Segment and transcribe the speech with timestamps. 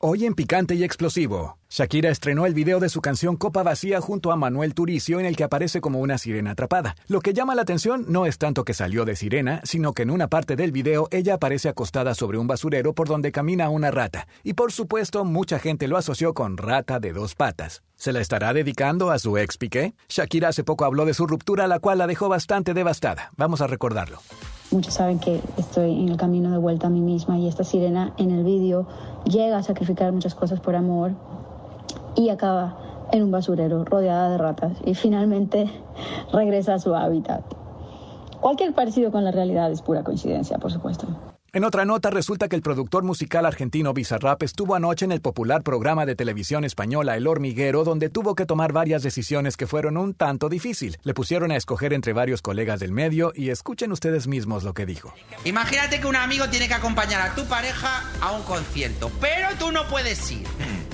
[0.00, 4.30] Hoy en Picante y Explosivo, Shakira estrenó el video de su canción Copa Vacía junto
[4.30, 6.94] a Manuel Turicio en el que aparece como una sirena atrapada.
[7.08, 10.10] Lo que llama la atención no es tanto que salió de sirena, sino que en
[10.10, 14.28] una parte del video ella aparece acostada sobre un basurero por donde camina una rata.
[14.44, 17.82] Y por supuesto, mucha gente lo asoció con rata de dos patas.
[17.96, 19.94] ¿Se la estará dedicando a su ex Piqué?
[20.08, 23.32] Shakira hace poco habló de su ruptura, la cual la dejó bastante devastada.
[23.36, 24.20] Vamos a recordarlo.
[24.70, 28.12] Muchos saben que estoy en el camino de vuelta a mí misma y esta sirena
[28.18, 28.86] en el vídeo
[29.24, 31.12] llega a sacrificar muchas cosas por amor
[32.14, 32.76] y acaba
[33.10, 35.70] en un basurero rodeada de ratas y finalmente
[36.32, 37.42] regresa a su hábitat.
[38.40, 41.06] Cualquier parecido con la realidad es pura coincidencia, por supuesto.
[41.54, 45.62] En otra nota, resulta que el productor musical argentino Bizarrap estuvo anoche en el popular
[45.62, 50.12] programa de televisión española El Hormiguero, donde tuvo que tomar varias decisiones que fueron un
[50.12, 50.98] tanto difícil.
[51.04, 54.84] Le pusieron a escoger entre varios colegas del medio y escuchen ustedes mismos lo que
[54.84, 55.14] dijo.
[55.44, 59.72] Imagínate que un amigo tiene que acompañar a tu pareja a un concierto, pero tú
[59.72, 60.46] no puedes ir.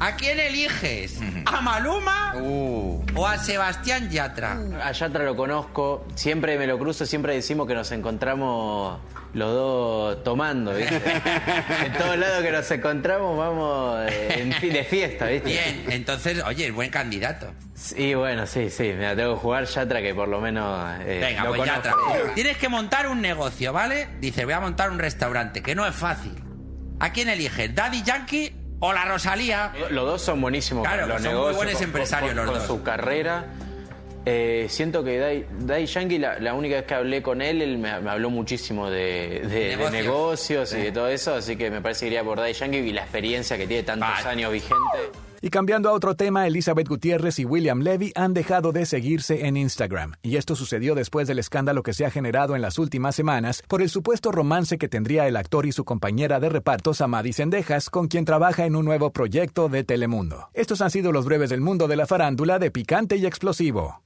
[0.00, 1.18] ¿A quién eliges?
[1.46, 3.02] ¿A Maluma Uh.
[3.14, 4.58] o a Sebastián Yatra?
[4.82, 8.98] A Yatra lo conozco, siempre me lo cruzo, siempre decimos que nos encontramos
[9.32, 10.96] los dos tomando, ¿viste?
[11.86, 15.48] en todos lados que nos encontramos vamos eh, en fin de fiesta, ¿viste?
[15.50, 17.52] Bien, entonces, oye, buen candidato.
[17.96, 21.18] Y bueno, sí, sí, me la tengo que jugar Yatra que por lo menos eh,
[21.20, 21.82] Venga, lo pues conozco.
[21.88, 22.34] Yatra.
[22.34, 24.08] Tienes que montar un negocio, ¿vale?
[24.20, 26.32] Dice, voy a montar un restaurante, que no es fácil.
[27.00, 27.74] ¿A quién eliges?
[27.74, 29.72] ¿Daddy Yankee o la Rosalía?
[29.90, 32.66] Los dos son buenísimos Claro, los son muy buenos con- empresarios con, los con dos.
[32.66, 33.46] su carrera.
[34.26, 37.76] Eh, siento que Dai, Dai Yankee, la, la única vez que hablé con él, él
[37.76, 40.72] me, me habló muchísimo de, de- de Negocios.
[40.72, 43.02] y de todo eso, así que me parece que iría por Dai Yankee y la
[43.02, 44.28] experiencia que tiene tantos Vale.
[44.30, 44.74] años vigente.
[45.44, 49.58] Y cambiando a otro tema, Elizabeth Gutiérrez y William Levy han dejado de seguirse en
[49.58, 50.14] Instagram.
[50.22, 53.82] Y esto sucedió después del escándalo que se ha generado en las últimas semanas por
[53.82, 58.08] el supuesto romance que tendría el actor y su compañera de reparto Samadhi Sendejas, con
[58.08, 60.48] quien trabaja en un nuevo proyecto de Telemundo.
[60.54, 64.00] Estos han sido los breves del mundo de la farándula de Picante y Explosivo.